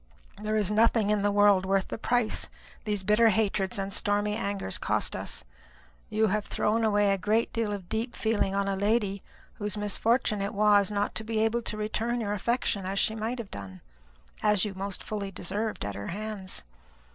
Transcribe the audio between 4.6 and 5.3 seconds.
cost